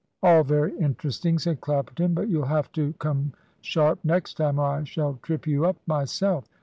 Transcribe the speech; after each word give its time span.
"All 0.23 0.43
very 0.43 0.75
interesting," 0.79 1.37
said 1.37 1.61
Clapperton, 1.61 2.15
"but 2.15 2.27
you'll 2.27 2.45
have 2.47 2.71
to 2.71 2.93
come 2.97 3.33
sharp 3.61 3.99
next 4.03 4.33
time 4.33 4.57
or 4.57 4.65
I 4.65 4.83
shall 4.83 5.19
trip 5.21 5.45
you 5.45 5.67
up 5.67 5.77
myself. 5.85 6.49